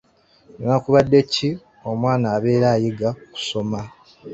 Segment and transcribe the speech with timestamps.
[0.57, 1.49] Newankubadde kiki,
[1.89, 3.79] omwana abeera ayiga kusoma.